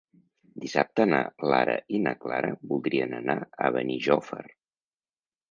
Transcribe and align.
Dissabte 0.61 1.03
na 1.09 1.19
Lara 1.51 1.75
i 1.97 1.99
na 2.07 2.15
Clara 2.23 2.49
voldrien 2.73 3.15
anar 3.19 3.37
a 3.39 3.71
Benijòfar. 3.79 4.43